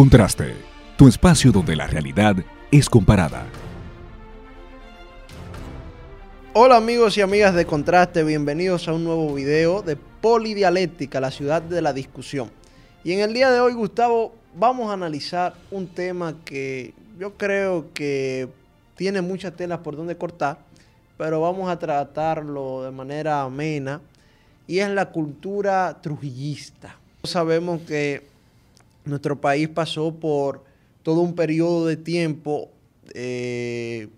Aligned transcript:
Contraste, 0.00 0.54
tu 0.96 1.08
espacio 1.08 1.52
donde 1.52 1.76
la 1.76 1.86
realidad 1.86 2.34
es 2.70 2.88
comparada. 2.88 3.44
Hola 6.54 6.78
amigos 6.78 7.18
y 7.18 7.20
amigas 7.20 7.54
de 7.54 7.66
Contraste, 7.66 8.24
bienvenidos 8.24 8.88
a 8.88 8.94
un 8.94 9.04
nuevo 9.04 9.34
video 9.34 9.82
de 9.82 9.96
Polidialéctica, 9.96 11.20
la 11.20 11.30
ciudad 11.30 11.60
de 11.60 11.82
la 11.82 11.92
discusión. 11.92 12.50
Y 13.04 13.12
en 13.12 13.20
el 13.20 13.34
día 13.34 13.50
de 13.50 13.60
hoy, 13.60 13.74
Gustavo, 13.74 14.32
vamos 14.56 14.88
a 14.88 14.94
analizar 14.94 15.52
un 15.70 15.86
tema 15.86 16.34
que 16.46 16.94
yo 17.18 17.34
creo 17.34 17.92
que 17.92 18.48
tiene 18.94 19.20
muchas 19.20 19.54
telas 19.54 19.80
por 19.80 19.96
donde 19.96 20.16
cortar, 20.16 20.60
pero 21.18 21.42
vamos 21.42 21.68
a 21.68 21.78
tratarlo 21.78 22.84
de 22.84 22.90
manera 22.90 23.42
amena, 23.42 24.00
y 24.66 24.78
es 24.78 24.88
la 24.88 25.10
cultura 25.10 25.98
trujillista. 26.00 26.96
Sabemos 27.22 27.82
que 27.82 28.29
nuestro 29.10 29.40
país 29.40 29.68
pasó 29.68 30.14
por 30.14 30.64
todo 31.02 31.20
un 31.20 31.34
periodo 31.34 31.86
de 31.86 31.96
tiempo 31.96 32.70
eh, 33.14 34.08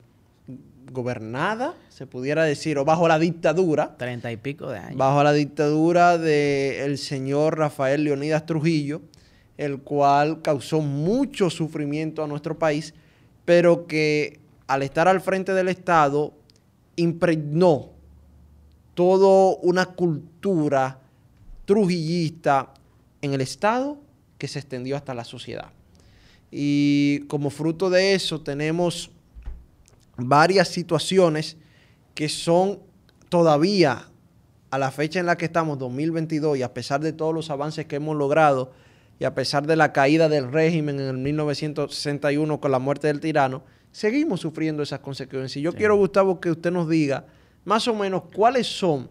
gobernada, 0.92 1.74
se 1.88 2.06
pudiera 2.06 2.44
decir, 2.44 2.78
o 2.78 2.84
bajo 2.84 3.08
la 3.08 3.18
dictadura. 3.18 3.96
Treinta 3.96 4.30
y 4.30 4.36
pico 4.36 4.68
de 4.68 4.78
años. 4.78 4.96
Bajo 4.96 5.22
la 5.22 5.32
dictadura 5.32 6.18
del 6.18 6.98
señor 6.98 7.58
Rafael 7.58 8.04
Leonidas 8.04 8.46
Trujillo, 8.46 9.00
el 9.56 9.78
cual 9.78 10.42
causó 10.42 10.80
mucho 10.80 11.50
sufrimiento 11.50 12.22
a 12.22 12.26
nuestro 12.26 12.58
país, 12.58 12.94
pero 13.44 13.86
que 13.86 14.40
al 14.66 14.82
estar 14.82 15.08
al 15.08 15.20
frente 15.20 15.54
del 15.54 15.68
Estado 15.68 16.32
impregnó 16.96 17.90
toda 18.94 19.56
una 19.62 19.86
cultura 19.86 20.98
trujillista 21.64 22.74
en 23.22 23.32
el 23.32 23.40
Estado 23.40 23.98
que 24.42 24.48
se 24.48 24.58
extendió 24.58 24.96
hasta 24.96 25.14
la 25.14 25.22
sociedad. 25.22 25.70
Y 26.50 27.20
como 27.28 27.48
fruto 27.48 27.90
de 27.90 28.14
eso 28.14 28.40
tenemos 28.40 29.12
varias 30.16 30.66
situaciones 30.66 31.56
que 32.12 32.28
son 32.28 32.80
todavía 33.28 34.08
a 34.72 34.78
la 34.78 34.90
fecha 34.90 35.20
en 35.20 35.26
la 35.26 35.36
que 35.36 35.44
estamos, 35.44 35.78
2022, 35.78 36.58
y 36.58 36.62
a 36.64 36.74
pesar 36.74 37.00
de 37.02 37.12
todos 37.12 37.32
los 37.32 37.50
avances 37.50 37.86
que 37.86 37.94
hemos 37.94 38.16
logrado, 38.16 38.72
y 39.20 39.26
a 39.26 39.32
pesar 39.36 39.64
de 39.64 39.76
la 39.76 39.92
caída 39.92 40.28
del 40.28 40.50
régimen 40.50 40.98
en 40.98 41.06
el 41.06 41.18
1961 41.18 42.60
con 42.60 42.72
la 42.72 42.80
muerte 42.80 43.06
del 43.06 43.20
tirano, 43.20 43.62
seguimos 43.92 44.40
sufriendo 44.40 44.82
esas 44.82 44.98
consecuencias. 44.98 45.58
Y 45.58 45.62
yo 45.62 45.72
quiero, 45.72 45.94
Gustavo, 45.94 46.40
que 46.40 46.50
usted 46.50 46.72
nos 46.72 46.88
diga 46.88 47.26
más 47.64 47.86
o 47.86 47.94
menos 47.94 48.24
cuáles 48.34 48.66
son 48.66 49.08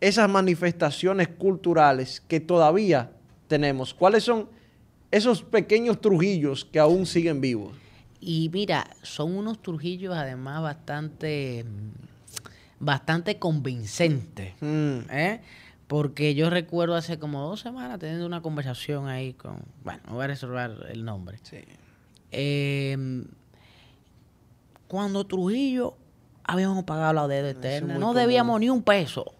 esas 0.00 0.30
manifestaciones 0.30 1.26
culturales 1.26 2.22
que 2.28 2.38
todavía 2.38 3.10
tenemos, 3.48 3.94
cuáles 3.94 4.24
son 4.24 4.48
esos 5.10 5.42
pequeños 5.42 6.00
trujillos 6.00 6.64
que 6.64 6.78
aún 6.78 7.06
siguen 7.06 7.40
vivos. 7.40 7.76
Y 8.20 8.50
mira, 8.52 8.88
son 9.02 9.36
unos 9.36 9.62
trujillos 9.62 10.14
además 10.16 10.62
bastante, 10.62 11.64
bastante 12.80 13.38
convincentes. 13.38 14.54
Mm. 14.60 15.10
¿eh? 15.10 15.40
Porque 15.86 16.34
yo 16.34 16.50
recuerdo 16.50 16.96
hace 16.96 17.18
como 17.18 17.40
dos 17.42 17.60
semanas 17.60 17.98
teniendo 17.98 18.26
una 18.26 18.42
conversación 18.42 19.06
ahí 19.08 19.34
con, 19.34 19.58
bueno, 19.84 20.00
no 20.06 20.14
voy 20.14 20.24
a 20.24 20.26
resolver 20.28 20.86
el 20.90 21.04
nombre. 21.04 21.38
Sí. 21.42 21.58
Em, 22.32 23.26
cuando 24.88 25.24
Trujillo 25.24 25.96
habíamos 26.44 26.84
pagado 26.84 27.12
la 27.12 27.28
deuda 27.28 27.50
eterna, 27.50 27.98
no 27.98 28.14
debíamos 28.14 28.58
ni 28.58 28.68
un 28.68 28.82
peso. 28.82 29.32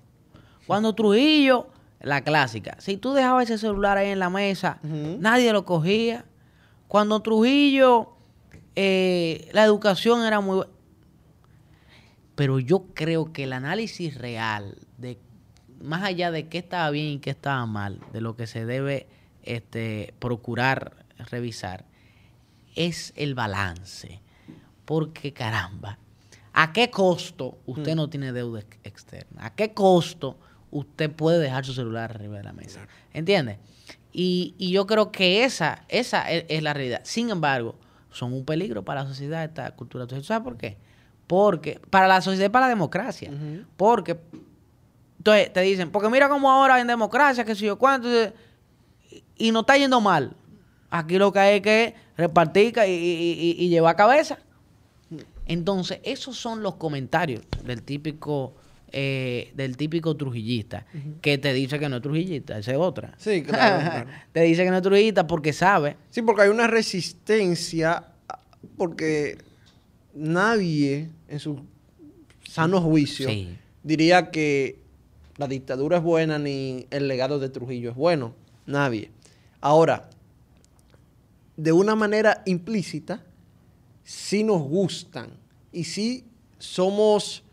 Cuando 0.67 0.95
Trujillo, 0.95 1.69
la 2.07 2.23
clásica, 2.23 2.77
si 2.79 2.97
tú 2.97 3.15
dejabas 3.15 3.51
ese 3.51 3.59
celular 3.59 3.99
ahí 3.99 4.11
en 4.11 4.21
la 4.21 4.31
mesa, 4.31 4.79
nadie 4.83 5.53
lo 5.53 5.65
cogía. 5.65 6.25
Cuando 6.87 7.21
Trujillo, 7.21 8.13
eh, 8.77 9.51
la 9.53 9.65
educación 9.65 10.25
era 10.25 10.41
muy... 10.41 10.65
Pero 12.37 12.61
yo 12.61 12.85
creo 12.95 13.33
que 13.33 13.43
el 13.43 13.53
análisis 13.53 14.17
real 14.19 14.79
de 14.99 15.19
más 15.83 16.05
allá 16.05 16.31
de 16.31 16.47
qué 16.47 16.59
estaba 16.59 16.91
bien 16.91 17.07
y 17.07 17.19
qué 17.19 17.31
estaba 17.31 17.67
mal, 17.67 17.99
de 18.13 18.21
lo 18.21 18.37
que 18.37 18.47
se 18.47 18.65
debe 18.65 19.09
este, 19.43 20.15
procurar 20.21 21.05
revisar, 21.19 21.87
es 22.77 23.13
el 23.17 23.35
balance. 23.35 24.21
Porque 24.85 25.33
caramba, 25.33 25.99
¿a 26.53 26.73
qué 26.73 26.89
costo 26.89 27.59
usted 27.67 27.95
mm. 27.95 27.97
no 27.97 28.09
tiene 28.09 28.33
deuda 28.33 28.61
externa? 28.85 29.47
¿A 29.47 29.55
qué 29.57 29.75
costo 29.75 30.39
usted 30.79 31.11
puede 31.11 31.39
dejar 31.39 31.65
su 31.65 31.73
celular 31.73 32.11
arriba 32.11 32.37
de 32.37 32.45
la 32.45 32.53
mesa? 32.53 32.87
¿Entiende? 33.13 33.59
Y, 34.13 34.55
yo 34.59 34.87
creo 34.87 35.13
que 35.13 35.45
esa, 35.45 35.85
esa 35.89 36.31
es, 36.31 36.63
la 36.63 36.73
realidad. 36.73 37.01
Sin 37.05 37.31
embargo, 37.31 37.77
son 38.11 38.33
un 38.33 38.45
peligro 38.45 38.85
para 38.85 39.03
la 39.03 39.09
sociedad 39.09 39.45
esta 39.45 39.71
cultura. 39.73 40.07
¿Sabes 40.23 40.43
por 40.43 40.57
qué? 40.57 40.79
Porque, 41.27 41.81
para 41.91 42.09
la 42.09 42.21
sociedad 42.21 42.47
y 42.47 42.51
para 42.51 42.67
la 42.67 42.71
democracia. 42.71 43.31
Porque 43.77 44.19
entonces 45.19 45.53
te 45.53 45.61
dicen, 45.61 45.91
porque 45.91 46.09
mira 46.09 46.29
cómo 46.29 46.51
ahora 46.51 46.81
en 46.81 46.87
democracia, 46.87 47.45
que 47.45 47.55
si 47.55 47.67
yo 47.67 47.79
cuánto, 47.79 48.09
y 49.37 49.51
no 49.51 49.61
está 49.61 49.77
yendo 49.77 50.01
mal. 50.01 50.35
Aquí 50.89 51.19
lo 51.19 51.33
que 51.33 51.39
hay 51.39 51.61
que 51.61 51.95
repartir 52.17 52.75
y, 52.87 53.69
llevar 53.69 53.97
cabeza. 53.97 54.39
Entonces, 55.47 56.01
esos 56.05 56.37
son 56.37 56.63
los 56.63 56.77
comentarios 56.77 57.43
del 57.65 57.83
típico 57.83 58.55
eh, 58.99 59.53
del 59.55 59.77
típico 59.77 60.17
trujillista, 60.17 60.87
que 61.21 61.37
te 61.37 61.53
dice 61.53 61.79
que 61.79 61.87
no 61.89 61.97
es 61.97 62.03
trujillista, 62.03 62.57
esa 62.57 62.73
es 62.73 62.79
otra. 62.79 63.15
Sí, 63.19 63.43
claro. 63.47 64.09
te 64.33 64.41
dice 64.41 64.65
que 64.65 64.71
no 64.71 64.77
es 64.77 64.83
trujillista 64.83 65.27
porque 65.27 65.53
sabe. 65.53 65.99
Sí, 66.09 66.23
porque 66.23 66.43
hay 66.43 66.49
una 66.49 66.67
resistencia, 66.67 68.07
porque 68.79 69.37
nadie 70.15 71.11
en 71.29 71.39
su 71.39 71.61
sano 72.49 72.81
juicio 72.81 73.29
diría 73.83 74.31
que 74.31 74.79
la 75.37 75.47
dictadura 75.47 75.99
es 75.99 76.03
buena 76.03 76.39
ni 76.39 76.87
el 76.91 77.07
legado 77.07 77.39
de 77.39 77.51
Trujillo 77.51 77.91
es 77.91 77.97
bueno. 77.97 78.35
Nadie. 78.65 79.11
Ahora, 79.61 80.09
de 81.59 81.73
una 81.73 81.95
manera 81.95 82.43
implícita, 82.47 83.23
sí 84.05 84.43
nos 84.43 84.63
gustan 84.63 85.33
y 85.71 85.85
sí 85.85 86.25
somos, 86.59 87.45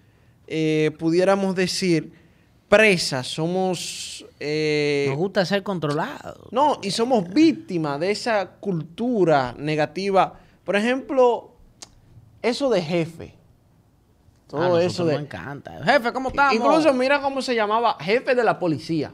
eh, 0.47 0.91
pudiéramos 0.97 1.55
decir, 1.55 2.13
presas, 2.69 3.27
somos... 3.27 4.25
Eh, 4.39 5.05
nos 5.09 5.17
gusta 5.17 5.45
ser 5.45 5.63
controlados. 5.63 6.51
No, 6.51 6.79
y 6.81 6.91
somos 6.91 7.27
víctimas 7.29 7.99
de 7.99 8.11
esa 8.11 8.47
cultura 8.59 9.55
negativa. 9.57 10.39
Por 10.63 10.75
ejemplo, 10.75 11.51
eso 12.41 12.69
de 12.69 12.81
jefe. 12.81 13.35
Todo 14.47 14.75
ah, 14.75 14.83
eso 14.83 15.05
de... 15.05 15.15
me 15.15 15.21
encanta. 15.21 15.83
Jefe, 15.83 16.11
¿cómo 16.11 16.29
estamos? 16.29 16.53
Incluso 16.55 16.93
mira 16.93 17.21
cómo 17.21 17.41
se 17.41 17.55
llamaba, 17.55 17.97
jefe 17.99 18.35
de 18.35 18.43
la 18.43 18.59
policía. 18.59 19.13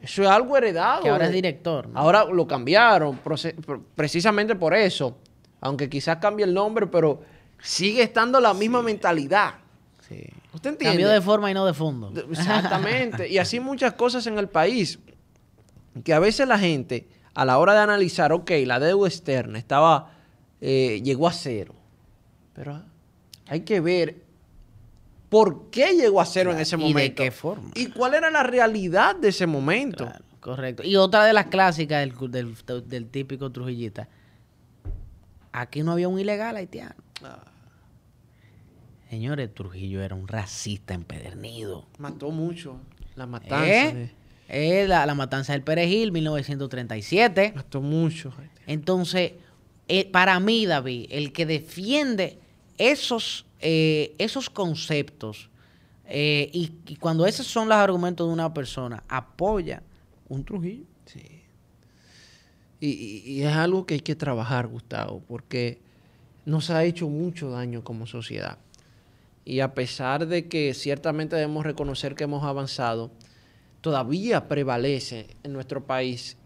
Eso 0.00 0.22
es 0.22 0.28
algo 0.28 0.56
heredado. 0.56 1.02
Que 1.02 1.08
ahora 1.08 1.26
es 1.26 1.32
director. 1.32 1.88
Ahora 1.94 2.24
lo 2.24 2.46
cambiaron 2.46 3.20
precisamente 3.94 4.56
por 4.56 4.74
eso. 4.74 5.16
Aunque 5.60 5.88
quizás 5.88 6.16
cambie 6.16 6.44
el 6.44 6.52
nombre, 6.52 6.88
pero 6.88 7.20
sigue 7.60 8.02
estando 8.02 8.40
la 8.40 8.52
misma 8.52 8.82
mentalidad. 8.82 9.54
Sí. 10.12 10.26
¿Usted 10.52 10.70
entiende? 10.70 10.84
Cambió 10.84 11.08
de 11.08 11.20
forma 11.20 11.50
y 11.50 11.54
no 11.54 11.64
de 11.64 11.74
fondo. 11.74 12.12
Exactamente. 12.30 13.28
y 13.28 13.38
así 13.38 13.60
muchas 13.60 13.94
cosas 13.94 14.26
en 14.26 14.38
el 14.38 14.48
país. 14.48 14.98
Que 16.04 16.14
a 16.14 16.18
veces 16.18 16.48
la 16.48 16.58
gente, 16.58 17.08
a 17.34 17.44
la 17.44 17.58
hora 17.58 17.74
de 17.74 17.80
analizar, 17.80 18.32
ok, 18.32 18.50
la 18.64 18.80
deuda 18.80 19.08
externa 19.08 19.58
estaba, 19.58 20.12
eh, 20.60 21.00
llegó 21.04 21.28
a 21.28 21.32
cero. 21.32 21.74
Pero 22.54 22.82
hay 23.46 23.60
que 23.60 23.80
ver 23.80 24.22
por 25.28 25.70
qué 25.70 25.94
llegó 25.94 26.20
a 26.20 26.26
cero 26.26 26.52
en 26.52 26.60
ese 26.60 26.76
momento. 26.76 26.98
¿Y 26.98 27.02
de 27.02 27.14
qué 27.14 27.30
forma? 27.30 27.70
¿Y 27.74 27.86
cuál 27.86 28.14
era 28.14 28.30
la 28.30 28.42
realidad 28.42 29.16
de 29.16 29.28
ese 29.28 29.46
momento? 29.46 30.10
correcto. 30.40 30.82
Y 30.82 30.96
otra 30.96 31.24
de 31.24 31.32
las 31.32 31.46
clásicas 31.46 32.06
del, 32.28 33.06
típico 33.08 33.50
trujillita. 33.50 34.08
Aquí 35.52 35.82
no 35.82 35.92
había 35.92 36.08
un 36.08 36.18
ilegal 36.18 36.56
haitiano. 36.56 36.96
Ah. 37.22 37.51
Señores, 39.12 39.52
Trujillo 39.52 40.02
era 40.02 40.14
un 40.14 40.26
racista 40.26 40.94
empedernido. 40.94 41.84
Mató 41.98 42.30
mucho. 42.30 42.80
La 43.14 43.26
matanza. 43.26 43.66
¿Eh? 43.66 44.10
Eh, 44.48 44.86
la, 44.88 45.14
matanza 45.14 45.52
del 45.52 45.62
Perejil, 45.62 46.12
1937. 46.12 47.52
Mató 47.54 47.82
mucho. 47.82 48.32
Entonces, 48.66 49.32
eh, 49.88 50.10
para 50.10 50.40
mí, 50.40 50.64
David, 50.64 51.08
el 51.10 51.32
que 51.32 51.44
defiende 51.44 52.38
esos 52.78 53.44
eh, 53.64 54.16
esos 54.18 54.50
conceptos, 54.50 55.48
eh, 56.06 56.50
y, 56.52 56.96
cuando 56.96 57.26
esos 57.26 57.46
son 57.46 57.68
los 57.68 57.76
argumentos 57.76 58.26
de 58.26 58.32
una 58.32 58.52
persona, 58.52 59.04
apoya 59.08 59.82
un 60.28 60.44
Trujillo. 60.44 60.84
Sí. 61.04 61.42
Y, 62.80 63.42
es 63.42 63.54
algo 63.54 63.86
que 63.86 63.94
hay 63.94 64.00
que 64.00 64.16
trabajar, 64.16 64.66
Gustavo, 64.66 65.22
porque 65.28 65.80
nos 66.44 66.70
ha 66.70 66.82
hecho 66.82 67.08
mucho 67.08 67.50
daño 67.50 67.84
como 67.84 68.08
sociedad. 68.08 68.58
Y 69.44 69.60
a 69.60 69.74
pesar 69.74 70.26
de 70.26 70.48
que 70.48 70.72
ciertamente 70.74 71.36
debemos 71.36 71.64
reconocer 71.64 72.14
que 72.14 72.24
hemos 72.24 72.44
avanzado, 72.44 73.10
todavía 73.80 74.48
prevalece 74.48 75.36
en 75.42 75.52
nuestro 75.52 75.84
país 75.84 76.36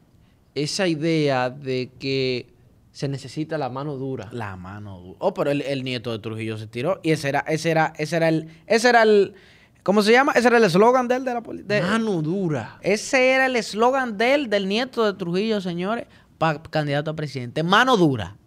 esa 0.55 0.89
idea 0.89 1.51
de 1.51 1.91
que 1.99 2.55
se 2.93 3.09
necesita 3.09 3.59
la 3.59 3.69
mano 3.69 3.97
dura. 3.97 4.31
La 4.33 4.57
mano 4.57 4.99
dura. 5.01 5.17
Oh, 5.21 5.35
pero 5.35 5.51
el, 5.51 5.61
el 5.61 5.85
nieto 5.85 6.11
de 6.13 6.19
Trujillo 6.19 6.57
se 6.57 6.67
tiró. 6.67 6.99
Y 7.03 7.11
ese 7.11 7.29
era, 7.29 7.41
ese 7.41 7.71
era, 7.71 7.93
ese 7.99 8.17
era 8.17 8.31
el, 8.31 8.49
ese 8.67 8.89
era 8.89 9.03
el, 9.03 9.35
¿cómo 9.83 10.01
se 10.01 10.13
llama? 10.13 10.33
Ese 10.33 10.49
era 10.49 10.57
el 10.57 10.65
eslogan 10.65 11.07
de 11.07 11.17
él 11.17 11.25
de 11.27 11.35
la 11.35 11.43
política. 11.43 11.83
Mano 11.83 12.23
dura. 12.23 12.79
Ese 12.81 13.33
era 13.33 13.45
el 13.45 13.57
eslogan 13.57 14.17
de 14.17 14.33
él, 14.33 14.49
del 14.49 14.67
nieto 14.67 15.05
de 15.05 15.13
Trujillo, 15.13 15.61
señores, 15.61 16.07
para 16.39 16.63
candidato 16.63 17.11
a 17.11 17.15
presidente. 17.15 17.63
Mano 17.63 17.99
dura. 17.99 18.39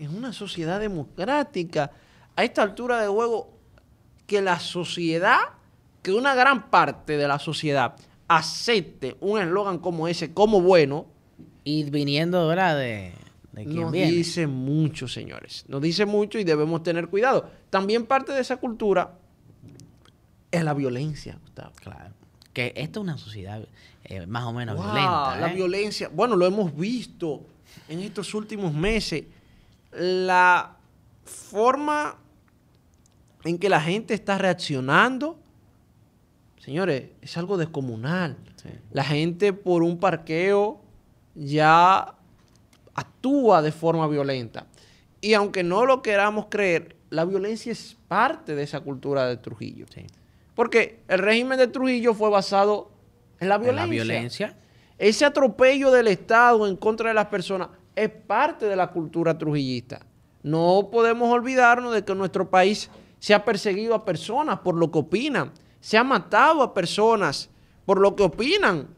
En 0.00 0.16
una 0.16 0.32
sociedad 0.32 0.80
democrática, 0.80 1.92
a 2.38 2.44
esta 2.44 2.62
altura 2.62 3.02
de 3.02 3.08
juego, 3.08 3.50
que 4.28 4.40
la 4.40 4.60
sociedad, 4.60 5.40
que 6.02 6.12
una 6.12 6.36
gran 6.36 6.70
parte 6.70 7.16
de 7.16 7.26
la 7.26 7.40
sociedad 7.40 7.96
acepte 8.28 9.16
un 9.20 9.40
eslogan 9.40 9.80
como 9.80 10.06
ese 10.06 10.32
como 10.32 10.60
bueno, 10.60 11.06
Y 11.64 11.90
viniendo, 11.90 12.46
¿verdad? 12.46 12.78
De, 12.78 13.12
de 13.50 13.64
nos 13.64 13.90
viene. 13.90 14.12
dice 14.12 14.46
mucho, 14.46 15.08
señores. 15.08 15.64
Nos 15.66 15.82
dice 15.82 16.06
mucho 16.06 16.38
y 16.38 16.44
debemos 16.44 16.84
tener 16.84 17.08
cuidado. 17.08 17.50
También 17.70 18.06
parte 18.06 18.30
de 18.32 18.40
esa 18.40 18.58
cultura 18.58 19.18
es 20.52 20.62
la 20.62 20.74
violencia, 20.74 21.40
Gustavo. 21.42 21.72
Claro. 21.82 22.14
Que 22.52 22.72
esta 22.76 23.00
es 23.00 23.02
una 23.02 23.18
sociedad 23.18 23.66
eh, 24.04 24.26
más 24.28 24.44
o 24.44 24.52
menos 24.52 24.76
Wow, 24.76 24.84
violenta. 24.84 25.36
La 25.40 25.50
¿eh? 25.50 25.54
violencia. 25.56 26.08
Bueno, 26.08 26.36
lo 26.36 26.46
hemos 26.46 26.72
visto 26.76 27.42
en 27.88 27.98
estos 27.98 28.32
últimos 28.32 28.72
meses. 28.72 29.24
La 29.90 30.76
forma 31.24 32.16
en 33.48 33.58
que 33.58 33.70
la 33.70 33.80
gente 33.80 34.12
está 34.12 34.36
reaccionando, 34.36 35.38
señores, 36.58 37.04
es 37.22 37.36
algo 37.38 37.56
descomunal. 37.56 38.36
Sí. 38.56 38.68
La 38.92 39.04
gente 39.04 39.54
por 39.54 39.82
un 39.82 39.98
parqueo 39.98 40.82
ya 41.34 42.14
actúa 42.94 43.62
de 43.62 43.72
forma 43.72 44.06
violenta. 44.06 44.66
Y 45.22 45.32
aunque 45.32 45.62
no 45.62 45.86
lo 45.86 46.02
queramos 46.02 46.46
creer, 46.50 46.96
la 47.08 47.24
violencia 47.24 47.72
es 47.72 47.96
parte 48.06 48.54
de 48.54 48.64
esa 48.64 48.80
cultura 48.80 49.26
de 49.26 49.38
Trujillo. 49.38 49.86
Sí. 49.94 50.06
Porque 50.54 51.00
el 51.08 51.20
régimen 51.20 51.58
de 51.58 51.68
Trujillo 51.68 52.12
fue 52.12 52.28
basado 52.28 52.90
en 53.40 53.48
la 53.48 53.54
En 53.54 53.62
violencia. 53.62 53.84
La 53.86 54.04
violencia. 54.04 54.56
Ese 54.98 55.24
atropello 55.24 55.90
del 55.90 56.08
Estado 56.08 56.66
en 56.66 56.76
contra 56.76 57.08
de 57.08 57.14
las 57.14 57.28
personas 57.28 57.70
es 57.96 58.10
parte 58.10 58.66
de 58.66 58.76
la 58.76 58.88
cultura 58.88 59.38
trujillista. 59.38 60.00
No 60.42 60.90
podemos 60.92 61.32
olvidarnos 61.32 61.94
de 61.94 62.04
que 62.04 62.12
en 62.12 62.18
nuestro 62.18 62.50
país 62.50 62.90
se 63.18 63.34
ha 63.34 63.44
perseguido 63.44 63.94
a 63.94 64.04
personas 64.04 64.60
por 64.60 64.74
lo 64.74 64.90
que 64.90 64.98
opinan. 64.98 65.52
Se 65.80 65.96
ha 65.96 66.04
matado 66.04 66.62
a 66.62 66.74
personas 66.74 67.50
por 67.84 68.00
lo 68.00 68.14
que 68.16 68.22
opinan. 68.22 68.88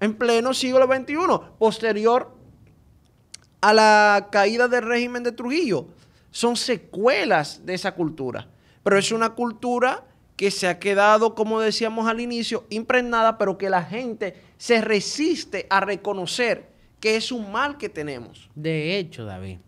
En 0.00 0.14
pleno 0.14 0.52
siglo 0.52 0.86
XXI, 0.86 1.16
posterior 1.58 2.36
a 3.60 3.72
la 3.72 4.28
caída 4.30 4.68
del 4.68 4.82
régimen 4.82 5.22
de 5.22 5.32
Trujillo. 5.32 5.86
Son 6.30 6.56
secuelas 6.56 7.64
de 7.64 7.74
esa 7.74 7.94
cultura. 7.94 8.48
Pero 8.82 8.98
es 8.98 9.10
una 9.10 9.30
cultura 9.30 10.04
que 10.36 10.50
se 10.50 10.68
ha 10.68 10.78
quedado, 10.78 11.34
como 11.34 11.60
decíamos 11.60 12.06
al 12.08 12.20
inicio, 12.20 12.66
impregnada, 12.68 13.38
pero 13.38 13.56
que 13.56 13.70
la 13.70 13.82
gente 13.82 14.36
se 14.58 14.82
resiste 14.82 15.66
a 15.70 15.80
reconocer 15.80 16.68
que 17.00 17.16
es 17.16 17.32
un 17.32 17.50
mal 17.50 17.78
que 17.78 17.88
tenemos. 17.88 18.50
De 18.54 18.98
hecho, 18.98 19.24
David, 19.24 19.58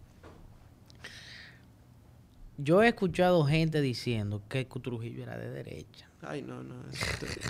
yo 2.59 2.83
he 2.83 2.89
escuchado 2.89 3.45
gente 3.45 3.81
diciendo 3.81 4.43
que 4.49 4.65
Trujillo 4.65 5.23
era 5.23 5.39
de 5.39 5.51
derecha. 5.51 6.09
Ay, 6.23 6.43
no, 6.43 6.63
no. 6.63 6.75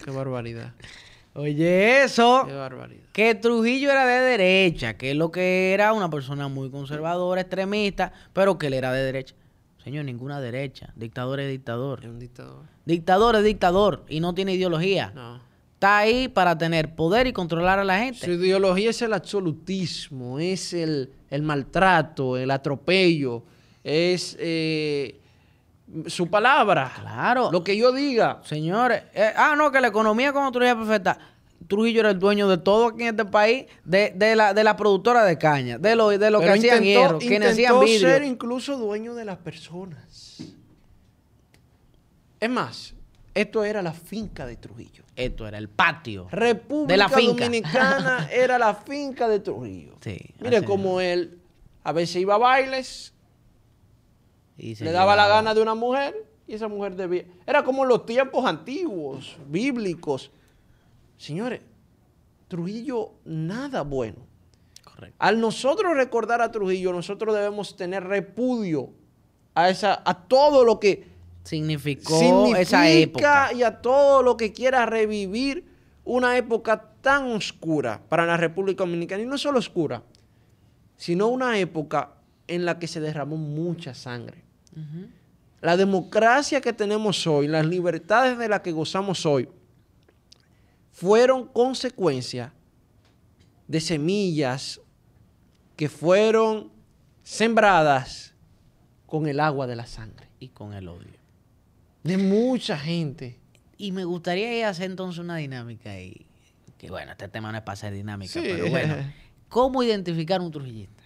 Qué 0.05 0.11
barbaridad. 0.11 0.75
Oye, 1.35 2.05
eso. 2.05 2.45
Qué 2.47 2.53
barbaridad. 2.53 3.05
Que 3.13 3.35
Trujillo 3.35 3.91
era 3.91 4.07
de 4.07 4.21
derecha, 4.21 4.99
que 4.99 5.15
lo 5.15 5.31
que 5.33 5.73
era 5.73 5.93
una 5.93 6.11
persona 6.11 6.49
muy 6.49 6.71
conservadora, 6.71 7.41
extremista, 7.41 8.13
pero 8.33 8.59
que 8.59 8.67
él 8.67 8.75
era 8.75 8.93
de 8.93 9.03
derecha. 9.03 9.35
Señor, 9.83 10.05
ninguna 10.05 10.41
derecha. 10.41 10.93
Dictador 10.97 11.41
es 11.41 11.51
dictador. 11.51 12.01
Es 12.05 12.11
un 12.11 12.19
dictador. 12.19 12.65
Dictador 12.85 13.37
es 13.37 13.45
dictador 13.45 14.05
y 14.09 14.21
no 14.21 14.35
tiene 14.35 14.55
ideología. 14.55 15.13
No. 15.15 15.41
Está 15.75 15.99
ahí 15.99 16.29
para 16.29 16.59
tener 16.59 16.95
poder 16.95 17.29
y 17.29 17.33
controlar 17.33 17.79
a 17.79 17.85
la 17.85 17.99
gente. 17.99 18.27
Su 18.27 18.33
ideología 18.33 18.91
es 18.91 19.01
el 19.01 19.15
absolutismo, 19.15 20.41
es 20.41 20.75
el, 20.75 21.13
el 21.31 21.43
maltrato, 21.43 22.37
el 22.37 22.51
atropello, 22.51 23.45
es 23.85 24.37
eh, 24.39 25.21
su 26.07 26.29
palabra. 26.29 26.93
Claro. 27.01 27.51
Lo 27.51 27.65
que 27.65 27.77
yo 27.77 27.93
diga. 27.93 28.41
Señores, 28.45 29.05
eh, 29.15 29.33
ah, 29.37 29.55
no, 29.57 29.71
que 29.71 29.81
la 29.81 29.89
economía 29.89 30.33
como 30.33 30.53
Trujillo 30.53 30.73
es 30.73 30.79
perfecta. 30.79 31.19
Trujillo 31.67 32.01
era 32.01 32.11
el 32.11 32.19
dueño 32.19 32.49
de 32.49 32.59
todo 32.59 32.89
aquí 32.89 33.03
en 33.03 33.09
este 33.09 33.25
país, 33.25 33.67
de, 33.85 34.13
de 34.15 34.37
la, 34.37 34.55
de 34.55 34.65
la 34.65 34.77
productora 34.77 35.25
de 35.25 35.37
caña, 35.39 35.79
de 35.79 35.97
lo, 35.97 36.11
de 36.11 36.31
lo 36.31 36.41
que 36.41 36.51
hacían 36.51 36.83
hierro, 36.83 37.19
quienes 37.19 37.53
hacían 37.53 37.81
vidrio. 37.81 38.09
ser 38.09 38.23
incluso 38.23 38.77
dueño 38.79 39.15
de 39.15 39.25
las 39.25 39.39
personas. 39.39 40.39
Es 42.41 42.49
más, 42.49 42.95
esto 43.35 43.65
era 43.65 43.83
la 43.83 43.93
finca 43.93 44.47
de 44.47 44.57
Trujillo. 44.57 45.05
Esto 45.15 45.49
era 45.49 45.59
el 45.59 45.69
patio. 45.69 46.29
República 46.31 46.93
De 46.93 46.97
la 46.97 47.09
finca. 47.09 47.45
Dominicana 47.45 48.29
era 48.33 48.59
la 48.59 48.75
finca 48.75 49.29
de 49.29 49.41
Trujillo. 49.41 49.97
Sí, 50.01 50.19
Mire 50.41 50.65
cómo 50.65 51.01
él 51.01 51.41
a 51.83 51.93
veces 51.93 52.17
iba 52.17 52.35
a 52.35 52.39
bailes, 52.39 53.15
Y 54.59 54.75
se 54.75 54.85
le 54.85 54.93
daba 54.93 55.15
la 55.15 55.29
gana 55.29 55.55
de 55.55 55.63
una 55.63 55.75
mujer 55.75 56.27
y 56.47 56.55
esa 56.55 56.67
mujer 56.69 56.97
debía. 56.97 57.25
Era 57.47 57.63
como 57.63 57.85
en 57.85 57.89
los 57.89 58.05
tiempos 58.05 58.45
antiguos, 58.45 59.37
bíblicos. 59.47 60.31
Señores, 61.17 61.61
Trujillo, 62.49 63.13
nada 63.25 63.83
bueno. 63.83 64.17
Correcto. 64.83 65.17
Al 65.19 65.41
nosotros 65.41 65.95
recordar 65.95 66.43
a 66.43 66.51
Trujillo, 66.51 66.93
nosotros 66.93 67.35
debemos 67.35 67.77
tener 67.77 68.05
repudio 68.05 68.91
a, 69.55 69.69
esa, 69.69 70.03
a 70.05 70.27
todo 70.27 70.65
lo 70.65 70.81
que 70.81 71.07
Significó 71.45 72.19
significa 72.19 72.61
esa 72.61 72.91
época. 72.91 73.53
y 73.55 73.63
a 73.63 73.81
todo 73.81 74.23
lo 74.23 74.37
que 74.37 74.53
quiera 74.53 74.85
revivir 74.85 75.65
una 76.05 76.37
época 76.37 76.93
tan 77.01 77.31
oscura 77.33 78.03
para 78.09 78.27
la 78.27 78.37
República 78.37 78.85
Dominicana. 78.85 79.23
Y 79.23 79.27
no 79.27 79.39
solo 79.39 79.59
oscura, 79.59 80.03
sino 80.97 81.29
una 81.29 81.59
época 81.59 82.17
en 82.47 82.65
la 82.65 82.79
que 82.79 82.87
se 82.87 83.01
derramó 83.01 83.37
mucha 83.37 83.95
sangre. 83.95 84.48
La 85.61 85.76
democracia 85.76 86.61
que 86.61 86.73
tenemos 86.73 87.26
hoy, 87.26 87.49
las 87.49 87.67
libertades 87.67 88.38
de 88.38 88.49
las 88.49 88.61
que 88.61 88.73
gozamos 88.73 89.26
hoy, 89.26 89.49
fueron 90.93 91.47
consecuencia 91.49 92.53
de 93.67 93.81
semillas 93.81 94.81
que 95.76 95.88
fueron 95.88 96.71
sembradas 97.23 98.35
con 99.07 99.26
el 99.26 99.40
agua 99.40 99.66
de 99.66 99.76
la 99.76 99.87
sangre. 99.87 100.26
Y 100.40 100.49
con 100.49 100.73
el 100.73 100.88
odio. 100.88 101.19
De 102.04 102.16
mucha 102.16 102.78
gente. 102.78 103.37
Y 103.76 103.90
me 103.93 104.04
gustaría 104.04 104.69
hacer 104.69 104.90
entonces 104.90 105.19
una 105.19 105.37
dinámica 105.37 105.90
ahí. 105.90 106.26
Que 106.78 106.90
bueno, 106.90 107.11
este 107.12 107.28
tema 107.28 107.50
no 107.50 107.59
es 107.59 107.64
para 107.64 107.73
hacer 107.75 107.93
dinámica, 107.93 108.33
Sí. 108.33 108.40
pero 108.43 108.71
bueno. 108.71 108.95
¿Cómo 109.49 109.83
identificar 109.83 110.40
un 110.40 110.50
trujillista? 110.52 111.02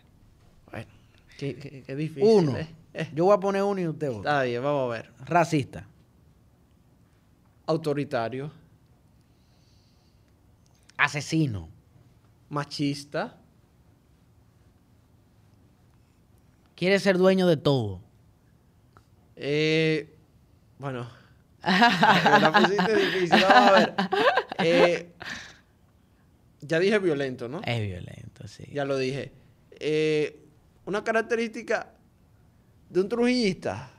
Bueno, 0.70 0.86
qué, 1.38 1.54
qué- 1.56 1.82
qué 1.86 1.96
difícil. 1.96 2.24
Uno. 2.24 2.56
¿eh? 2.58 2.66
Eh, 2.94 3.08
Yo 3.14 3.24
voy 3.24 3.34
a 3.34 3.40
poner 3.40 3.62
uno 3.62 3.80
y 3.80 3.86
usted 3.88 4.08
otro. 4.10 4.20
Está 4.20 4.42
bien, 4.42 4.62
vamos 4.62 4.90
a 4.90 4.94
ver. 4.98 5.10
Racista. 5.24 5.86
Autoritario, 7.66 8.50
Asesino. 10.96 11.68
machista, 12.50 13.38
Quiere 16.74 16.98
ser 16.98 17.16
dueño 17.16 17.46
de 17.46 17.56
todo. 17.56 18.00
eh, 19.36 20.12
bueno, 20.78 21.08
me 21.62 21.70
la 22.40 22.52
pusiste 22.52 22.96
difícil. 22.96 23.40
Vamos 23.40 23.68
a 23.68 23.72
ver. 23.72 23.94
Eh, 24.58 25.12
ya 26.60 26.80
dije 26.80 26.98
violento, 26.98 27.48
¿no? 27.48 27.60
Es 27.64 27.80
violento, 27.80 28.48
sí. 28.48 28.64
Ya 28.72 28.84
lo 28.84 28.96
dije. 28.96 29.32
Eh, 29.70 30.40
una 30.84 31.04
característica 31.04 31.92
de 32.92 33.00
un 33.00 33.08
trujillista 33.08 33.90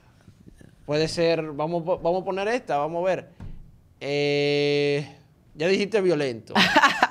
puede 0.86 1.08
ser, 1.08 1.42
vamos, 1.52 1.82
a- 1.84 2.02
vamos 2.02 2.22
a 2.22 2.26
poner 2.26 2.48
esta, 2.50 2.78
vamos 2.78 3.04
a 3.04 3.06
ver. 3.16 3.30
Eh, 4.00 5.18
ya 5.56 5.68
dijiste 5.68 6.02
violento. 6.02 6.54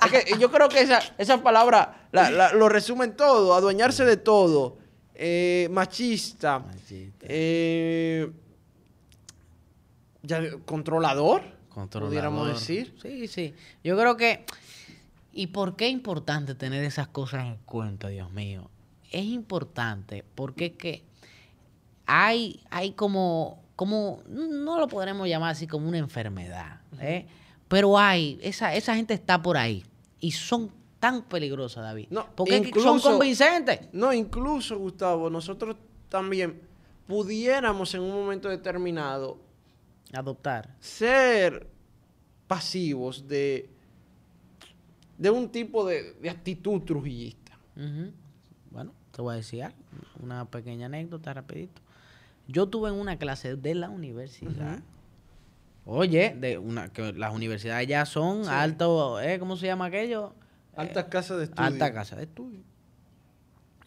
Es 0.04 0.10
que 0.24 0.38
yo 0.38 0.50
creo 0.50 0.68
que 0.68 0.80
esa, 0.80 1.00
esa 1.18 1.42
palabra 1.42 2.08
la- 2.12 2.30
la- 2.30 2.52
lo 2.52 2.68
resumen 2.68 3.16
todo, 3.16 3.54
adueñarse 3.54 4.04
de 4.04 4.16
todo. 4.16 4.78
Eh, 5.14 5.68
machista. 5.70 6.58
Machista. 6.58 7.26
Eh, 7.28 8.30
ya, 10.22 10.40
controlador, 10.64 11.42
Controlador. 11.68 12.08
pudiéramos 12.10 12.48
decir. 12.48 12.94
Sí, 13.02 13.26
sí. 13.28 13.54
Yo 13.82 13.96
creo 13.96 14.16
que... 14.16 14.44
¿Y 15.34 15.46
por 15.48 15.76
qué 15.76 15.86
es 15.86 15.92
importante 15.92 16.54
tener 16.54 16.84
esas 16.84 17.08
cosas 17.08 17.46
en 17.46 17.56
cuenta, 17.64 18.08
Dios 18.08 18.30
mío? 18.32 18.70
Es 19.10 19.24
importante 19.24 20.24
porque 20.34 20.66
es 20.66 20.72
que 20.72 21.02
hay, 22.06 22.60
hay 22.70 22.92
como, 22.92 23.62
como, 23.76 24.22
no 24.28 24.78
lo 24.78 24.88
podremos 24.88 25.28
llamar 25.28 25.50
así 25.52 25.66
como 25.66 25.88
una 25.88 25.98
enfermedad, 25.98 26.80
¿eh? 27.00 27.26
pero 27.68 27.98
hay, 27.98 28.38
esa, 28.42 28.74
esa 28.74 28.94
gente 28.94 29.14
está 29.14 29.40
por 29.40 29.56
ahí 29.56 29.84
y 30.20 30.32
son 30.32 30.70
tan 31.00 31.22
peligrosa, 31.22 31.80
David. 31.80 32.06
No, 32.10 32.26
porque 32.36 32.56
incluso- 32.58 32.98
son 32.98 33.12
convincentes. 33.12 33.88
No, 33.92 34.12
incluso, 34.12 34.78
Gustavo, 34.78 35.28
nosotros 35.30 35.76
también 36.08 36.60
pudiéramos 37.06 37.92
en 37.94 38.02
un 38.02 38.10
momento 38.12 38.48
determinado 38.48 39.38
Adoptar. 40.12 40.76
ser 40.78 41.66
pasivos 42.46 43.26
de, 43.26 43.68
de 45.18 45.30
un 45.30 45.48
tipo 45.48 45.84
de, 45.86 46.12
de 46.14 46.30
actitud 46.30 46.82
trujillista. 46.82 47.58
Bueno, 48.70 48.92
te 49.10 49.22
voy 49.22 49.32
a 49.32 49.36
decir 49.38 49.64
algo, 49.64 49.78
una 50.22 50.44
pequeña 50.44 50.86
anécdota 50.86 51.32
rapidito. 51.34 51.80
Yo 52.48 52.68
tuve 52.68 52.90
en 52.90 52.96
una 52.96 53.18
clase 53.18 53.56
de 53.56 53.74
la 53.74 53.88
universidad. 53.88 54.80
Oye, 55.84 56.36
de 56.38 56.58
una 56.58 56.92
que 56.92 57.12
las 57.12 57.34
universidades 57.34 57.88
ya 57.88 58.06
son 58.06 58.48
alto, 58.48 59.20
¿eh? 59.20 59.38
¿cómo 59.38 59.56
se 59.56 59.66
llama 59.66 59.86
aquello? 59.86 60.34
Altas 60.76 61.06
casas 61.06 61.38
de 61.38 61.44
estudio. 61.44 61.64
Alta 61.64 61.92
casa 61.92 62.16
de 62.16 62.22
estudio. 62.24 62.60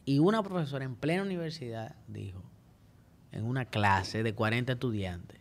Y 0.04 0.20
una 0.20 0.44
profesora 0.44 0.86
en 0.86 0.96
plena 0.96 1.24
universidad 1.24 1.96
dijo, 2.08 2.44
en 3.32 3.46
una 3.46 3.66
clase 3.66 4.24
de 4.24 4.34
40 4.34 4.74
estudiantes, 4.74 5.40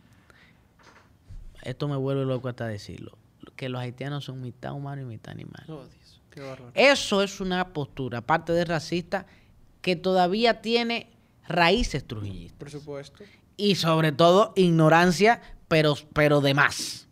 esto 1.61 1.87
me 1.87 1.97
vuelve 1.97 2.25
loco 2.25 2.47
hasta 2.47 2.67
decirlo, 2.67 3.17
que 3.55 3.69
los 3.69 3.81
haitianos 3.81 4.25
son 4.25 4.41
mitad 4.41 4.73
humanos 4.73 5.03
y 5.03 5.07
mitad 5.07 5.33
animal. 5.33 5.63
Oh, 5.67 5.85
Dios, 5.85 6.21
qué 6.31 6.41
bárbaro. 6.41 6.71
Eso 6.73 7.21
es 7.21 7.39
una 7.41 7.73
postura, 7.73 8.19
aparte 8.19 8.53
de 8.53 8.65
racista, 8.65 9.25
que 9.81 9.95
todavía 9.95 10.61
tiene 10.61 11.14
raíces 11.47 12.05
trujillistas. 12.05 12.57
Por 12.59 12.69
supuesto. 12.69 13.23
Y 13.57 13.75
sobre 13.75 14.11
todo 14.11 14.53
ignorancia, 14.55 15.41
pero, 15.67 15.95
pero 16.13 16.41
de 16.41 16.53
más. 16.53 17.07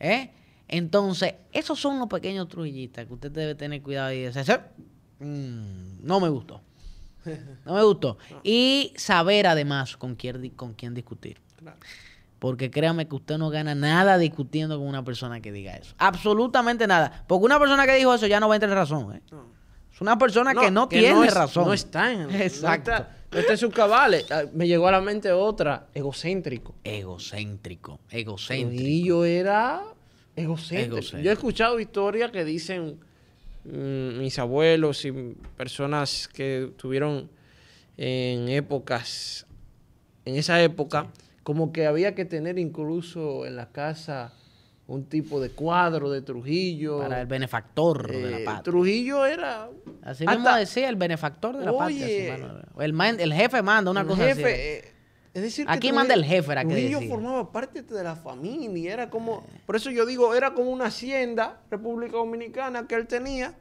¿Eh? 0.00 0.32
Entonces, 0.68 1.34
esos 1.52 1.78
son 1.78 1.98
los 1.98 2.08
pequeños 2.08 2.48
trujillistas 2.48 3.06
que 3.06 3.14
usted 3.14 3.30
debe 3.30 3.54
tener 3.54 3.82
cuidado 3.82 4.12
y 4.12 4.22
decir, 4.22 4.44
"Sí, 4.44 4.52
mm, 5.24 6.04
no 6.06 6.20
me 6.20 6.28
gustó. 6.28 6.60
No 7.64 7.74
me 7.74 7.82
gustó. 7.82 8.18
Y 8.44 8.92
saber 8.96 9.46
además 9.46 9.96
con 9.96 10.14
quién, 10.14 10.48
con 10.50 10.74
quién 10.74 10.94
discutir. 10.94 11.40
Claro. 11.56 11.76
Porque 12.38 12.70
créame 12.70 13.08
que 13.08 13.14
usted 13.14 13.38
no 13.38 13.48
gana 13.50 13.74
nada 13.74 14.18
discutiendo 14.18 14.78
con 14.78 14.86
una 14.86 15.02
persona 15.04 15.40
que 15.40 15.50
diga 15.52 15.74
eso. 15.76 15.94
Absolutamente 15.98 16.86
nada. 16.86 17.24
Porque 17.26 17.46
una 17.46 17.58
persona 17.58 17.86
que 17.86 17.94
dijo 17.96 18.12
eso 18.14 18.26
ya 18.26 18.38
no 18.40 18.48
va 18.48 18.56
a 18.56 18.58
tener 18.60 18.76
razón. 18.76 19.16
¿eh? 19.16 19.22
No. 19.32 19.46
Es 19.92 20.00
una 20.00 20.18
persona 20.18 20.54
que 20.54 20.70
no 20.70 20.86
tiene 20.88 21.12
no 21.14 21.24
es- 21.24 21.32
razón. 21.34 21.64
No 21.64 21.72
está 21.72 22.12
en, 22.12 22.30
Exacto. 22.34 22.90
No 22.90 22.96
está, 22.98 23.15
no 23.32 23.38
está 23.38 23.52
en 23.52 23.58
sus 23.58 23.72
cabales. 23.72 24.30
Ah, 24.30 24.44
Me 24.52 24.66
llegó 24.66 24.88
a 24.88 24.92
la 24.92 25.00
mente 25.00 25.32
otra, 25.32 25.88
egocéntrico. 25.94 26.74
Egocéntrico. 26.84 28.00
Egocéntrico. 28.10 28.76
Trujillo 28.76 29.24
era 29.24 29.82
egocéntrico. 30.34 30.96
Egocéntrico. 30.96 31.24
Yo 31.24 31.30
he 31.30 31.34
escuchado 31.34 31.80
historias 31.80 32.30
que 32.30 32.44
dicen 32.44 32.98
mm, 33.64 34.18
mis 34.18 34.38
abuelos 34.38 35.04
y 35.04 35.12
personas 35.56 36.28
que 36.28 36.70
tuvieron 36.76 37.30
en 37.96 38.48
épocas, 38.48 39.46
en 40.24 40.36
esa 40.36 40.62
época, 40.62 41.08
como 41.42 41.72
que 41.72 41.86
había 41.86 42.14
que 42.14 42.24
tener 42.24 42.58
incluso 42.58 43.46
en 43.46 43.56
la 43.56 43.70
casa 43.70 44.32
un 44.88 45.04
tipo 45.06 45.40
de 45.40 45.50
cuadro 45.50 46.10
de 46.10 46.22
Trujillo. 46.22 46.98
Para 47.00 47.20
el 47.22 47.26
benefactor 47.26 48.08
de 48.10 48.30
la 48.30 48.38
Eh, 48.38 48.44
patria. 48.44 48.62
Trujillo 48.62 49.26
era 49.26 49.68
Así 50.02 50.24
hasta- 50.24 50.38
mismo 50.40 50.56
decía 50.56 50.88
el 50.88 50.96
benefactor 50.96 51.56
de 51.56 51.64
la 51.64 51.76
patria. 51.76 52.06
Oye. 52.06 52.84
el, 52.84 52.92
man- 52.92 53.18
el 53.18 53.32
jefe 53.32 53.62
manda 53.62 53.90
una 53.90 54.02
el 54.02 54.06
cosa 54.06 54.22
jefe, 54.22 54.44
así. 54.44 54.52
eh, 54.88 54.92
es 55.34 55.42
decir, 55.42 55.66
Aquí 55.68 55.92
manda 55.92 56.14
el 56.14 56.24
jefe, 56.24 56.52
era 56.52 56.62
que 56.64 56.68
Trujillo 56.70 57.00
formaba 57.08 57.50
parte 57.52 57.82
de 57.82 58.02
la 58.04 58.14
familia, 58.16 58.92
era 58.92 59.10
como, 59.10 59.44
por 59.66 59.76
eso 59.76 59.90
yo 59.90 60.06
digo, 60.06 60.34
era 60.34 60.54
como 60.54 60.70
una 60.70 60.86
hacienda 60.86 61.60
República 61.70 62.16
Dominicana 62.16 62.86
que 62.86 62.94
él 62.94 63.06
tenía, 63.06 63.54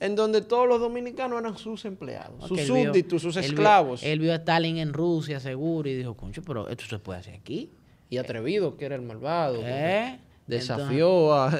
en 0.00 0.16
donde 0.16 0.42
todos 0.42 0.66
los 0.68 0.80
dominicanos 0.80 1.40
eran 1.40 1.56
sus 1.56 1.84
empleados, 1.84 2.46
sus 2.48 2.60
súbditos, 2.62 3.22
sus 3.22 3.36
él 3.36 3.42
vio- 3.44 3.48
esclavos. 3.52 4.02
Él 4.02 4.18
vio 4.18 4.32
a 4.32 4.36
Stalin 4.36 4.76
en 4.78 4.92
Rusia, 4.92 5.38
seguro, 5.40 5.88
y 5.88 5.94
dijo, 5.94 6.14
concho, 6.16 6.42
pero 6.42 6.68
esto 6.68 6.84
se 6.84 6.98
puede 6.98 7.20
hacer 7.20 7.34
aquí. 7.36 7.70
y 8.10 8.18
atrevido, 8.18 8.76
que 8.76 8.84
era 8.84 8.94
el 8.96 9.02
malvado. 9.02 9.60
¿Eh? 9.64 10.18
Desafió 10.46 11.34
a... 11.34 11.50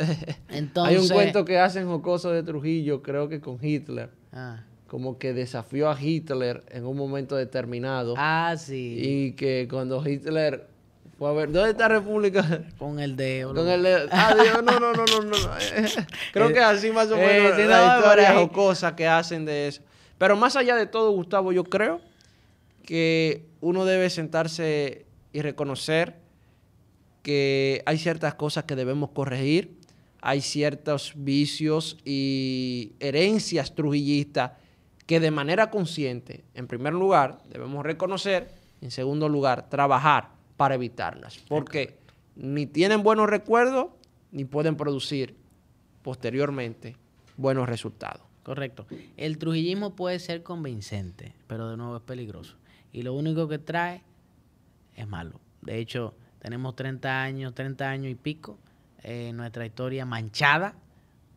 Entonces- 0.50 0.94
Hay 0.96 0.96
un 1.02 1.08
cuento 1.08 1.44
que 1.44 1.58
hacen 1.58 1.86
jocoso 1.86 2.30
de 2.30 2.42
Trujillo, 2.42 3.02
creo 3.02 3.28
que 3.28 3.40
con 3.40 3.58
Hitler, 3.62 4.10
Ah, 4.32 4.62
como 4.88 5.18
que 5.18 5.32
desafió 5.32 5.88
a 5.90 6.00
Hitler 6.00 6.62
en 6.70 6.84
un 6.86 6.96
momento 6.96 7.34
determinado. 7.36 8.14
Ah, 8.16 8.54
sí. 8.58 8.96
Y 9.00 9.32
que 9.32 9.66
cuando 9.70 10.06
Hitler 10.06 10.66
fue 11.18 11.28
a 11.30 11.32
ver, 11.32 11.52
¿dónde 11.52 11.70
está 11.70 11.88
República? 11.88 12.62
Con 12.78 12.98
el 13.00 13.16
dedo. 13.16 13.54
Con 13.54 13.68
el 13.68 13.82
de- 13.82 14.08
ah, 14.10 14.34
Dios, 14.34 14.62
no, 14.64 14.78
no, 14.80 14.92
no, 14.92 15.04
no, 15.06 15.22
no. 15.22 15.36
Creo 16.32 16.52
que 16.52 16.60
así 16.60 16.90
más 16.90 17.08
o 17.10 17.16
Eh, 17.16 17.26
menos 17.26 17.56
sí, 17.56 17.62
no, 17.62 17.68
la 17.68 17.96
historia 17.96 18.96
que 18.96 19.06
hacen 19.08 19.44
de 19.44 19.68
eso. 19.68 19.82
Pero 20.18 20.36
más 20.36 20.56
allá 20.56 20.76
de 20.76 20.86
todo, 20.86 21.10
Gustavo, 21.12 21.52
yo 21.52 21.64
creo 21.64 22.00
que 22.84 23.46
uno 23.60 23.84
debe 23.84 24.10
sentarse 24.10 25.06
y 25.32 25.40
reconocer 25.42 26.16
que 27.24 27.82
hay 27.86 27.96
ciertas 27.96 28.34
cosas 28.34 28.64
que 28.64 28.76
debemos 28.76 29.10
corregir, 29.10 29.78
hay 30.20 30.42
ciertos 30.42 31.14
vicios 31.16 31.96
y 32.04 32.92
herencias 33.00 33.74
trujillistas 33.74 34.52
que 35.06 35.20
de 35.20 35.30
manera 35.30 35.70
consciente, 35.70 36.44
en 36.54 36.66
primer 36.66 36.92
lugar, 36.92 37.38
debemos 37.48 37.82
reconocer, 37.84 38.52
en 38.82 38.90
segundo 38.90 39.28
lugar, 39.28 39.70
trabajar 39.70 40.32
para 40.58 40.74
evitarlas, 40.74 41.38
porque 41.48 41.98
ni 42.36 42.66
tienen 42.66 43.02
buenos 43.02 43.28
recuerdos 43.28 43.86
ni 44.30 44.44
pueden 44.44 44.76
producir 44.76 45.34
posteriormente 46.02 46.96
buenos 47.38 47.66
resultados. 47.66 48.22
Correcto. 48.42 48.86
El 49.16 49.38
trujillismo 49.38 49.96
puede 49.96 50.18
ser 50.18 50.42
convincente, 50.42 51.34
pero 51.46 51.70
de 51.70 51.78
nuevo 51.78 51.96
es 51.96 52.02
peligroso. 52.02 52.56
Y 52.92 53.00
lo 53.02 53.14
único 53.14 53.48
que 53.48 53.58
trae 53.58 54.02
es 54.94 55.08
malo. 55.08 55.40
De 55.62 55.78
hecho, 55.78 56.14
tenemos 56.44 56.76
30 56.76 57.22
años, 57.22 57.54
30 57.54 57.88
años 57.88 58.12
y 58.12 58.16
pico, 58.16 58.58
eh, 59.02 59.32
nuestra 59.32 59.64
historia 59.64 60.04
manchada 60.04 60.74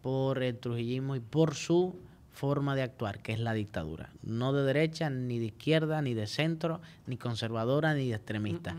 por 0.02 0.44
el 0.44 0.58
trujillismo 0.58 1.16
y 1.16 1.22
por 1.22 1.56
su 1.56 1.96
forma 2.34 2.76
de 2.76 2.82
actuar, 2.82 3.22
que 3.22 3.32
es 3.32 3.40
la 3.40 3.54
dictadura. 3.54 4.10
No 4.22 4.52
de 4.52 4.64
derecha, 4.64 5.10
ni 5.10 5.40
de 5.40 5.46
izquierda, 5.46 6.02
ni 6.02 6.14
de 6.14 6.28
centro, 6.28 6.82
ni 7.06 7.16
conservadora, 7.16 7.94
ni 7.94 8.10
de 8.10 8.16
extremista. 8.16 8.76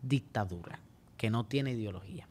Dictadura, 0.00 0.80
que 1.18 1.28
no 1.28 1.44
tiene 1.44 1.72
ideología. 1.72 2.26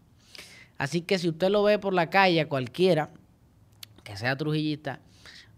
Así 0.80 1.02
que 1.02 1.20
si 1.20 1.30
usted 1.30 1.50
lo 1.52 1.62
ve 1.62 1.78
por 1.78 1.94
la 1.94 2.10
calle, 2.10 2.48
cualquiera, 2.48 3.12
que 4.04 4.18
sea 4.18 4.36
trujillista, 4.36 5.02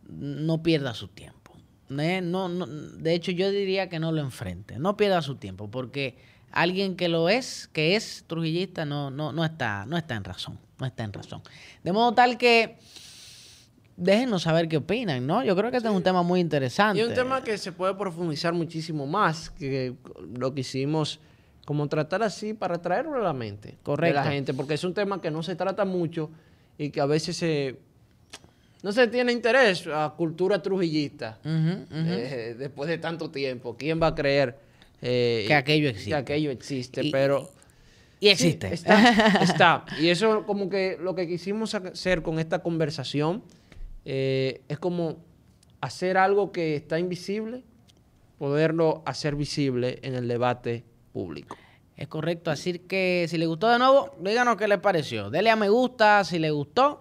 no 0.09 0.61
pierda 0.61 0.93
su 0.93 1.07
tiempo. 1.07 1.53
Eh, 1.89 2.19
No, 2.21 2.49
no, 2.49 2.67
de 2.67 3.13
hecho, 3.13 3.31
yo 3.31 3.49
diría 3.49 3.87
que 3.87 3.99
no 3.99 4.11
lo 4.11 4.19
enfrente. 4.19 4.77
No 4.77 4.97
pierda 4.97 5.21
su 5.21 5.35
tiempo, 5.35 5.71
porque 5.71 6.17
alguien 6.51 6.95
que 6.95 7.09
lo 7.09 7.29
es, 7.29 7.69
que 7.73 7.95
es 7.95 8.23
trujillista, 8.27 8.85
no, 8.85 9.11
no, 9.11 9.31
no, 9.31 9.45
está, 9.45 9.85
no 9.85 9.97
está 9.97 10.15
en 10.15 10.23
razón. 10.23 10.59
No 10.79 10.85
está 10.85 11.03
en 11.03 11.13
razón. 11.13 11.41
De 11.83 11.91
modo 11.91 12.13
tal 12.13 12.37
que 12.37 12.77
déjenos 13.97 14.43
saber 14.43 14.69
qué 14.69 14.77
opinan, 14.77 15.27
¿no? 15.27 15.43
Yo 15.43 15.55
creo 15.55 15.71
que 15.71 15.77
este 15.77 15.89
es 15.89 15.95
un 15.95 16.03
tema 16.03 16.23
muy 16.23 16.39
interesante. 16.39 17.01
Y 17.01 17.03
un 17.03 17.13
tema 17.13 17.43
que 17.43 17.57
se 17.57 17.71
puede 17.71 17.93
profundizar 17.95 18.53
muchísimo 18.53 19.05
más, 19.05 19.49
que 19.49 19.95
lo 20.33 20.53
que 20.53 20.61
hicimos 20.61 21.19
como 21.65 21.87
tratar 21.87 22.23
así 22.23 22.53
para 22.53 22.81
traerlo 22.81 23.15
a 23.15 23.19
la 23.19 23.33
mente 23.33 23.77
Correcto. 23.83 24.19
de 24.19 24.25
la 24.25 24.31
gente, 24.31 24.53
porque 24.53 24.73
es 24.73 24.83
un 24.83 24.93
tema 24.93 25.21
que 25.21 25.29
no 25.29 25.43
se 25.43 25.55
trata 25.55 25.85
mucho 25.85 26.31
y 26.77 26.89
que 26.89 27.01
a 27.01 27.05
veces 27.05 27.35
se, 27.37 27.77
no 28.81 28.91
se 28.91 29.07
tiene 29.07 29.33
interés 29.33 29.85
a 29.85 30.13
cultura 30.17 30.61
trujillista 30.61 31.37
eh, 31.43 32.55
después 32.57 32.89
de 32.89 32.97
tanto 32.97 33.29
tiempo. 33.29 33.75
¿Quién 33.77 34.01
va 34.01 34.07
a 34.07 34.15
creer 34.15 34.57
eh, 35.01 35.45
Que 35.47 35.53
aquello 35.53 35.89
existe. 35.89 36.09
Que 36.11 36.15
aquello 36.15 36.51
existe, 36.51 37.03
Y- 37.05 37.11
pero... 37.11 37.49
Y 38.21 38.27
existe. 38.27 38.67
Sí, 38.67 38.73
está, 38.73 39.39
está. 39.43 39.85
Y 40.01 40.09
eso 40.09 40.45
como 40.45 40.69
que 40.69 40.97
lo 40.99 41.15
que 41.15 41.25
quisimos 41.27 41.73
hacer 41.73 42.21
con 42.21 42.37
esta 42.39 42.59
conversación 42.61 43.43
eh, 44.03 44.61
es 44.67 44.77
como 44.77 45.23
hacer 45.79 46.17
algo 46.17 46.51
que 46.51 46.75
está 46.75 46.99
invisible, 46.99 47.63
poderlo 48.37 49.03
hacer 49.05 49.35
visible 49.35 49.99
en 50.01 50.15
el 50.15 50.27
debate 50.27 50.83
público. 51.13 51.55
Es 51.95 52.07
correcto. 52.07 52.51
Así 52.51 52.79
que 52.79 53.25
si 53.29 53.37
le 53.37 53.45
gustó 53.45 53.69
de 53.69 53.79
nuevo, 53.79 54.13
díganos 54.21 54.57
qué 54.57 54.67
le 54.67 54.77
pareció. 54.77 55.29
Dele 55.29 55.49
a 55.49 55.55
me 55.55 55.69
gusta 55.69 56.23
si 56.25 56.39
le 56.39 56.51
gustó. 56.51 56.99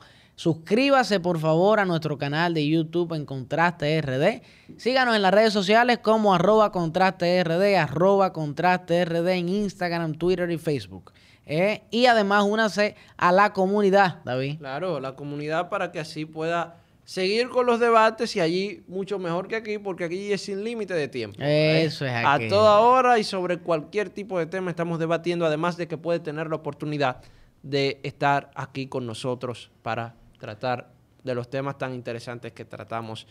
Suscríbase 0.49 1.19
por 1.19 1.41
favor 1.41 1.81
a 1.81 1.85
nuestro 1.85 2.17
canal 2.17 2.55
de 2.55 2.65
YouTube 2.65 3.13
en 3.17 3.27
Contraste 3.27 4.01
RD. 4.01 4.41
Síganos 4.79 5.17
en 5.17 5.23
las 5.23 5.35
redes 5.35 5.53
sociales 5.53 5.99
como 5.99 6.33
arroba 6.33 6.71
Contraste 6.71 7.43
RD, 7.43 7.75
arroba 7.77 8.33
Contraste 8.33 9.05
RD 9.05 9.27
en 9.31 9.49
Instagram, 9.49 10.15
Twitter 10.15 10.49
y 10.53 10.57
Facebook. 10.57 11.11
Eh, 11.45 11.83
Y 11.91 12.07
además 12.07 12.45
únase 12.45 12.95
a 13.17 13.33
la 13.33 13.53
comunidad, 13.53 14.23
David. 14.25 14.59
Claro, 14.61 15.01
la 15.01 15.17
comunidad 15.17 15.69
para 15.71 15.91
que 15.91 15.99
así 15.99 16.25
pueda 16.25 16.77
seguir 17.03 17.49
con 17.49 17.67
los 17.67 17.81
debates 17.81 18.37
y 18.37 18.41
allí 18.41 18.85
mucho 18.87 19.19
mejor 19.19 19.49
que 19.49 19.57
aquí, 19.57 19.79
porque 19.79 20.05
aquí 20.05 20.33
es 20.33 20.43
sin 20.43 20.63
límite 20.63 20.95
de 20.95 21.09
tiempo. 21.09 21.37
Eso 21.41 22.07
es 22.07 22.13
A 22.13 22.35
aquí. 22.35 22.49
toda 22.49 22.79
hora 22.79 23.19
y 23.19 23.25
sobre 23.25 23.59
cualquier 23.59 24.09
tipo 24.11 24.39
de 24.39 24.47
tema 24.47 24.71
estamos 24.71 25.01
debatiendo, 25.01 25.45
además 25.47 25.77
de 25.77 25.89
que 25.89 25.99
puede 25.99 26.21
tener 26.21 26.49
la 26.49 26.55
oportunidad 26.55 27.23
de 27.65 27.99
estar 28.05 28.53
aquí 28.55 28.87
con 28.87 29.05
nosotros 29.05 29.73
para 29.83 30.15
tratar 30.39 30.91
de 31.25 31.35
los 31.35 31.51
temas 31.51 31.79
tan 31.79 31.95
interesantes 31.95 32.53
que 32.53 32.65
tratamos, 32.65 33.27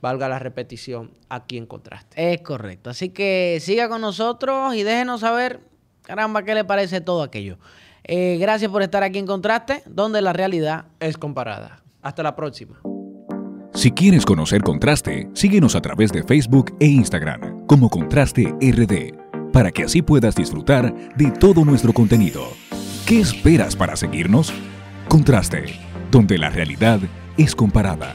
valga 0.00 0.28
la 0.28 0.38
repetición, 0.38 1.10
aquí 1.28 1.58
en 1.58 1.66
Contraste. 1.66 2.32
Es 2.32 2.40
correcto. 2.42 2.90
Así 2.90 3.10
que 3.10 3.58
siga 3.60 3.88
con 3.88 4.00
nosotros 4.00 4.74
y 4.74 4.82
déjenos 4.82 5.20
saber, 5.20 5.60
caramba, 6.02 6.42
qué 6.42 6.54
le 6.54 6.64
parece 6.64 7.00
todo 7.00 7.22
aquello. 7.22 7.58
Eh, 8.04 8.36
gracias 8.40 8.70
por 8.70 8.82
estar 8.82 9.02
aquí 9.02 9.18
en 9.18 9.26
Contraste, 9.26 9.82
donde 9.86 10.22
la 10.22 10.32
realidad 10.32 10.86
es 10.98 11.16
comparada. 11.16 11.82
Hasta 12.02 12.22
la 12.22 12.34
próxima. 12.34 12.80
Si 13.74 13.90
quieres 13.90 14.26
conocer 14.26 14.62
Contraste, 14.62 15.28
síguenos 15.34 15.74
a 15.76 15.80
través 15.80 16.12
de 16.12 16.22
Facebook 16.24 16.76
e 16.78 16.86
Instagram 16.86 17.66
como 17.66 17.88
Contraste 17.88 18.54
RD, 18.60 19.50
para 19.52 19.70
que 19.70 19.84
así 19.84 20.02
puedas 20.02 20.34
disfrutar 20.34 20.92
de 21.16 21.30
todo 21.30 21.64
nuestro 21.64 21.92
contenido. 21.92 22.42
¿Qué 23.06 23.20
esperas 23.20 23.74
para 23.74 23.96
seguirnos? 23.96 24.52
Contraste, 25.08 25.64
donde 26.12 26.38
la 26.38 26.50
realidad 26.50 27.00
es 27.38 27.56
comparada. 27.56 28.14